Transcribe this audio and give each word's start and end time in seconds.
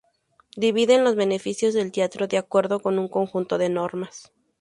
Dividen 0.57 1.03
los 1.03 1.15
beneficios 1.15 1.75
del 1.75 1.91
teatro 1.91 2.25
de 2.25 2.39
acuerdo 2.39 2.79
con 2.79 2.97
un 2.97 3.07
conjunto 3.07 3.59
de 3.59 3.69
normas. 3.69 4.33